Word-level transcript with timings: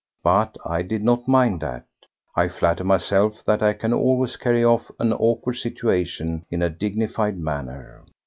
But 0.23 0.57
I 0.65 0.81
did 0.81 1.03
not 1.03 1.27
mind 1.27 1.61
that. 1.61 1.85
I 2.35 2.47
flatter 2.47 2.83
myself 2.83 3.43
that 3.45 3.61
I 3.61 3.73
can 3.73 3.93
always 3.93 4.35
carry 4.35 4.65
off 4.65 4.89
an 4.97 5.13
awkward 5.13 5.57
situation 5.57 6.43
in 6.49 6.63
a 6.63 6.71
dignified 6.71 7.37
manner. 7.37 8.03